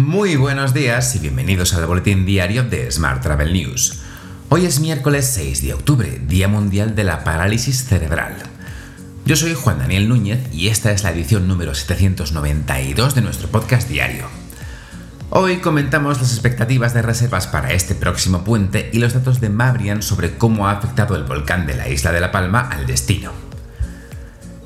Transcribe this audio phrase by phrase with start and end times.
[0.00, 3.98] Muy buenos días y bienvenidos al boletín diario de Smart Travel News.
[4.48, 8.34] Hoy es miércoles 6 de octubre, Día Mundial de la Parálisis Cerebral.
[9.26, 13.90] Yo soy Juan Daniel Núñez y esta es la edición número 792 de nuestro podcast
[13.90, 14.24] diario.
[15.28, 20.00] Hoy comentamos las expectativas de reservas para este próximo puente y los datos de Mabrian
[20.00, 23.49] sobre cómo ha afectado el volcán de la isla de La Palma al destino.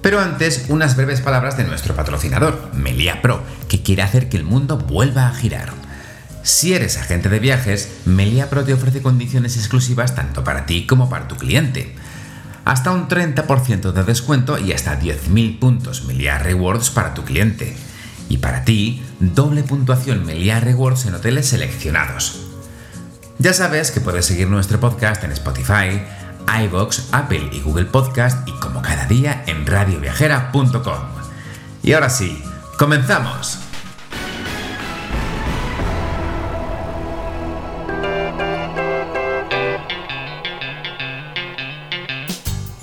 [0.04, 4.44] Pero antes, unas breves palabras de nuestro patrocinador, Melia Pro, que quiere hacer que el
[4.44, 5.72] mundo vuelva a girar.
[6.42, 11.08] Si eres agente de viajes, Melia Pro te ofrece condiciones exclusivas tanto para ti como
[11.08, 11.94] para tu cliente.
[12.66, 17.74] Hasta un 30% de descuento y hasta 10.000 puntos Melia Rewards para tu cliente.
[18.28, 22.42] Y para ti, doble puntuación Melia Rewards en hoteles seleccionados.
[23.38, 26.02] Ya sabes que puedes seguir nuestro podcast en Spotify,
[26.62, 31.00] iBox, Apple y Google Podcast y como cada día en radioviajera.com.
[31.82, 32.42] Y ahora sí,
[32.78, 33.58] comenzamos.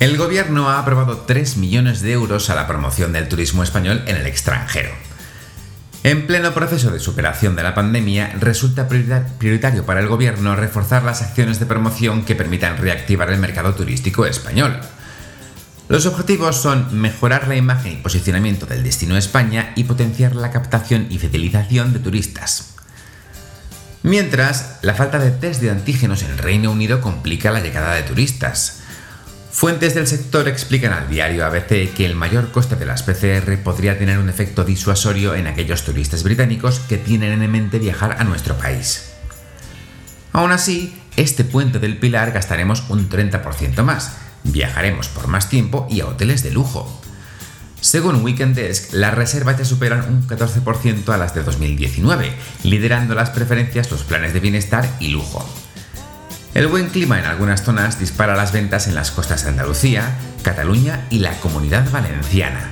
[0.02, 4.16] El gobierno ha aprobado 3 millones de euros a la promoción del turismo español en
[4.16, 4.90] el extranjero.
[6.04, 11.22] En pleno proceso de superación de la pandemia, resulta prioritario para el Gobierno reforzar las
[11.22, 14.80] acciones de promoción que permitan reactivar el mercado turístico español.
[15.88, 21.06] Los objetivos son mejorar la imagen y posicionamiento del destino España y potenciar la captación
[21.08, 22.74] y fidelización de turistas.
[24.02, 28.81] Mientras, la falta de test de antígenos en Reino Unido complica la llegada de turistas.
[29.52, 33.98] Fuentes del sector explican al diario ABC que el mayor coste de las PCR podría
[33.98, 38.56] tener un efecto disuasorio en aquellos turistas británicos que tienen en mente viajar a nuestro
[38.56, 39.12] país.
[40.32, 46.00] Aún así, este puente del Pilar gastaremos un 30% más, viajaremos por más tiempo y
[46.00, 47.00] a hoteles de lujo.
[47.82, 53.30] Según Weekend Desk, las reservas ya superan un 14% a las de 2019, liderando las
[53.30, 55.46] preferencias los planes de bienestar y lujo.
[56.54, 61.06] El buen clima en algunas zonas dispara las ventas en las costas de Andalucía, Cataluña
[61.08, 62.70] y la comunidad valenciana.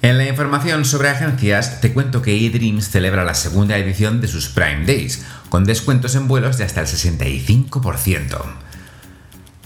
[0.00, 4.48] En la información sobre agencias, te cuento que eDreams celebra la segunda edición de sus
[4.48, 8.38] Prime Days, con descuentos en vuelos de hasta el 65%.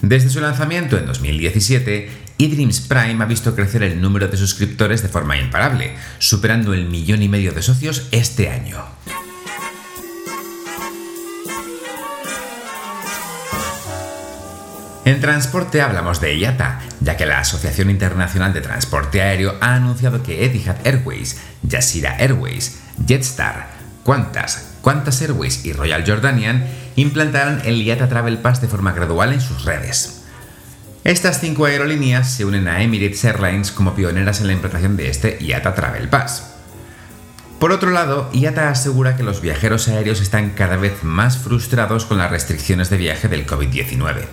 [0.01, 5.09] Desde su lanzamiento en 2017, eDreams Prime ha visto crecer el número de suscriptores de
[5.09, 8.83] forma imparable, superando el millón y medio de socios este año.
[15.05, 20.23] En transporte hablamos de IATA, ya que la Asociación Internacional de Transporte Aéreo ha anunciado
[20.23, 23.67] que Etihad Airways, Jazeera Airways, Jetstar,
[24.03, 26.65] Qantas, Qantas Airways y Royal Jordanian
[26.95, 30.24] implantarán el IATA Travel Pass de forma gradual en sus redes.
[31.05, 35.37] Estas cinco aerolíneas se unen a Emirates Airlines como pioneras en la implantación de este
[35.39, 36.55] IATA Travel Pass.
[37.59, 42.17] Por otro lado, IATA asegura que los viajeros aéreos están cada vez más frustrados con
[42.17, 44.25] las restricciones de viaje del COVID-19.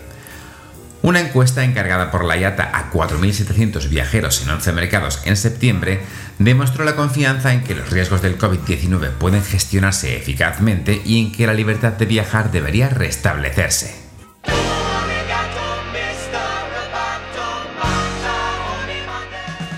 [1.02, 6.00] Una encuesta encargada por la IATA a 4.700 viajeros en 11 mercados en septiembre
[6.38, 11.46] demostró la confianza en que los riesgos del COVID-19 pueden gestionarse eficazmente y en que
[11.46, 14.01] la libertad de viajar debería restablecerse.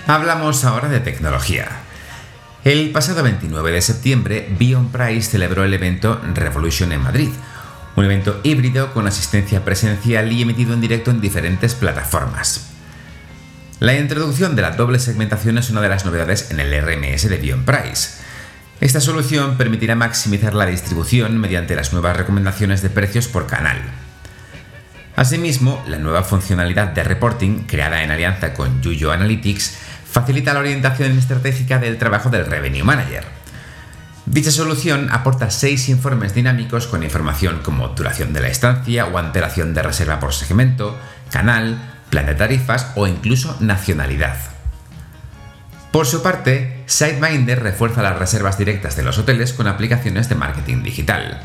[0.06, 1.66] Hablamos ahora de tecnología.
[2.62, 7.30] El pasado 29 de septiembre, Bion Price celebró el evento Revolution en Madrid,
[7.96, 12.66] un evento híbrido con asistencia presencial y emitido en directo en diferentes plataformas.
[13.80, 17.38] La introducción de la doble segmentación es una de las novedades en el RMS de
[17.38, 18.10] Bion Price.
[18.82, 23.80] Esta solución permitirá maximizar la distribución mediante las nuevas recomendaciones de precios por canal.
[25.16, 29.83] Asimismo, la nueva funcionalidad de reporting, creada en alianza con Yuyo Analytics,
[30.14, 33.24] facilita la orientación estratégica del trabajo del Revenue Manager.
[34.26, 39.74] Dicha solución aporta seis informes dinámicos con información como duración de la estancia o antelación
[39.74, 40.96] de reserva por segmento,
[41.32, 41.78] canal,
[42.10, 44.36] plan de tarifas o incluso nacionalidad.
[45.90, 50.84] Por su parte, SiteMinder refuerza las reservas directas de los hoteles con aplicaciones de marketing
[50.84, 51.42] digital.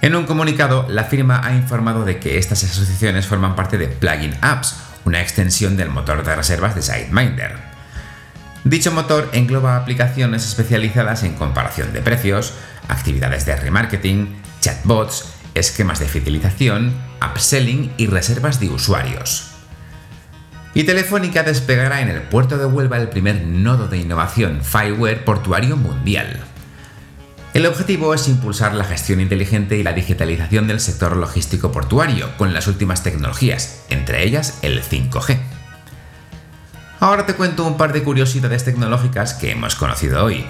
[0.00, 4.36] En un comunicado, la firma ha informado de que estas asociaciones forman parte de Plugin
[4.42, 7.63] Apps, una extensión del motor de reservas de SiteMinder.
[8.64, 12.54] Dicho motor engloba aplicaciones especializadas en comparación de precios,
[12.88, 19.50] actividades de remarketing, chatbots, esquemas de fidelización, upselling y reservas de usuarios.
[20.72, 25.76] Y Telefónica despegará en el puerto de Huelva el primer nodo de innovación Fireware portuario
[25.76, 26.40] mundial.
[27.52, 32.54] El objetivo es impulsar la gestión inteligente y la digitalización del sector logístico portuario con
[32.54, 35.53] las últimas tecnologías, entre ellas el 5G.
[37.04, 40.46] Ahora te cuento un par de curiosidades tecnológicas que hemos conocido hoy.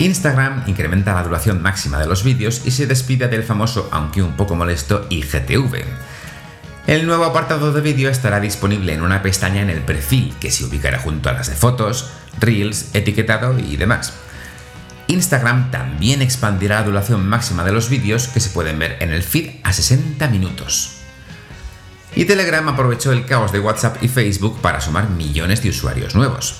[0.00, 4.32] Instagram incrementa la duración máxima de los vídeos y se despide del famoso, aunque un
[4.32, 5.84] poco molesto, IGTV.
[6.88, 10.64] El nuevo apartado de vídeo estará disponible en una pestaña en el perfil que se
[10.64, 12.10] ubicará junto a las de fotos,
[12.40, 14.12] reels, etiquetado y demás.
[15.06, 19.22] Instagram también expandirá la duración máxima de los vídeos que se pueden ver en el
[19.22, 21.01] feed a 60 minutos.
[22.14, 26.56] Y Telegram aprovechó el caos de WhatsApp y Facebook para sumar millones de usuarios nuevos.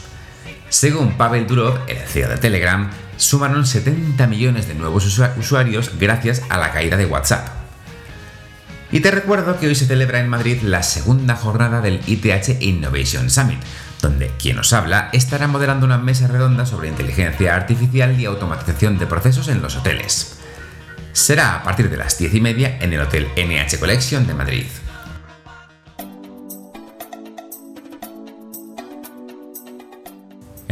[0.70, 5.04] Según Pavel Durov, el CEO de Telegram, sumaron 70 millones de nuevos
[5.36, 7.46] usuarios gracias a la caída de WhatsApp.
[8.90, 13.30] Y te recuerdo que hoy se celebra en Madrid la segunda jornada del ITH Innovation
[13.30, 13.60] Summit,
[14.00, 19.06] donde quien os habla estará moderando una mesa redonda sobre inteligencia artificial y automatización de
[19.06, 20.38] procesos en los hoteles.
[21.12, 24.66] Será a partir de las 10 y media en el Hotel NH Collection de Madrid.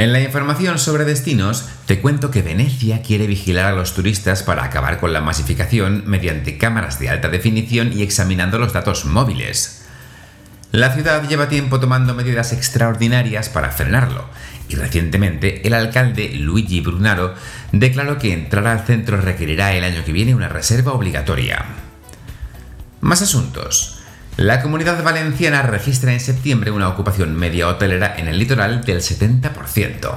[0.00, 4.64] En la información sobre destinos, te cuento que Venecia quiere vigilar a los turistas para
[4.64, 9.82] acabar con la masificación mediante cámaras de alta definición y examinando los datos móviles.
[10.72, 14.24] La ciudad lleva tiempo tomando medidas extraordinarias para frenarlo,
[14.70, 17.34] y recientemente el alcalde Luigi Brunaro
[17.72, 21.62] declaró que entrar al centro requerirá el año que viene una reserva obligatoria.
[23.02, 23.99] Más asuntos.
[24.40, 30.14] La comunidad valenciana registra en septiembre una ocupación media hotelera en el litoral del 70%.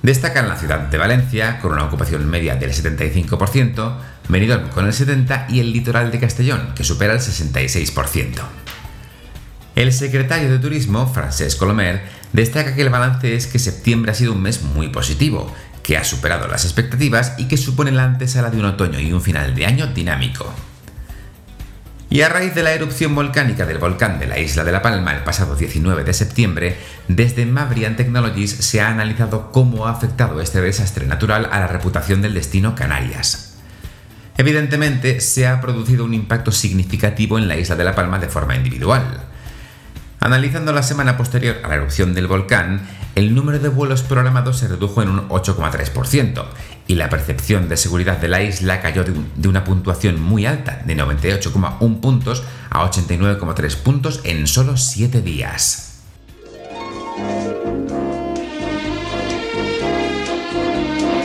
[0.00, 3.96] Destacan la ciudad de Valencia, con una ocupación media del 75%,
[4.28, 8.42] Benidorm con el 70% y el litoral de Castellón, que supera el 66%.
[9.74, 12.02] El secretario de Turismo, Francesc Colomer,
[12.32, 15.52] destaca que el balance es que septiembre ha sido un mes muy positivo,
[15.82, 19.20] que ha superado las expectativas y que supone la antesala de un otoño y un
[19.20, 20.54] final de año dinámico.
[22.12, 25.14] Y a raíz de la erupción volcánica del volcán de la isla de La Palma
[25.14, 26.76] el pasado 19 de septiembre,
[27.06, 32.20] desde Mavrian Technologies se ha analizado cómo ha afectado este desastre natural a la reputación
[32.20, 33.58] del destino Canarias.
[34.36, 38.56] Evidentemente, se ha producido un impacto significativo en la isla de La Palma de forma
[38.56, 39.28] individual.
[40.18, 44.66] Analizando la semana posterior a la erupción del volcán, el número de vuelos programados se
[44.66, 46.44] redujo en un 8,3%
[46.90, 50.96] y la percepción de seguridad de la isla cayó de, una puntuación muy alta, de
[50.96, 56.00] 98,1 puntos a 89,3 puntos en solo 7 días.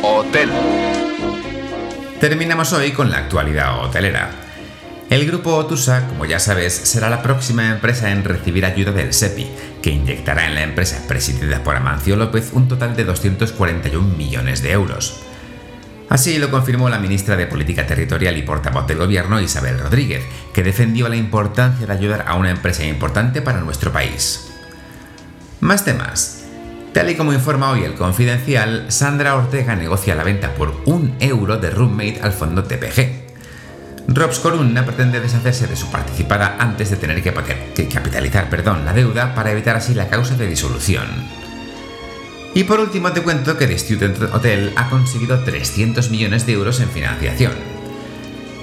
[0.04, 0.52] Hotel.
[2.20, 4.30] Terminamos hoy con la actualidad hotelera.
[5.10, 9.48] El grupo Otusa, como ya sabes, será la próxima empresa en recibir ayuda del SEPI,
[9.82, 14.72] que inyectará en la empresa presidida por Amancio López un total de 241 millones de
[14.72, 15.25] euros.
[16.10, 20.24] Así lo confirmó la ministra de Política Territorial y portavoz del Gobierno, Isabel Rodríguez,
[20.54, 24.52] que defendió la importancia de ayudar a una empresa importante para nuestro país.
[25.62, 26.44] Más temas.
[26.94, 31.58] Tal y como informa hoy el Confidencial, Sandra Ortega negocia la venta por un euro
[31.58, 33.26] de Roommate al fondo TPG.
[34.08, 37.34] Robs Corunna pretende deshacerse de su participada antes de tener que,
[37.90, 41.08] capitalizar perdón, la deuda para evitar así la causa de disolución.
[42.56, 46.80] Y por último te cuento que The Student Hotel ha conseguido 300 millones de euros
[46.80, 47.52] en financiación.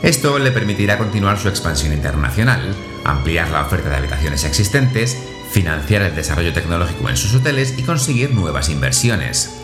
[0.03, 2.75] Esto le permitirá continuar su expansión internacional,
[3.05, 5.19] ampliar la oferta de habitaciones existentes,
[5.51, 9.58] financiar el desarrollo tecnológico en sus hoteles y conseguir nuevas inversiones.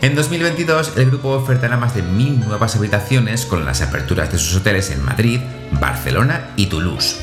[0.00, 4.56] En 2022, el grupo ofertará más de mil nuevas habitaciones con las aperturas de sus
[4.56, 5.40] hoteles en Madrid,
[5.72, 7.18] Barcelona y Toulouse.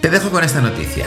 [0.00, 1.06] Te dejo con esta noticia.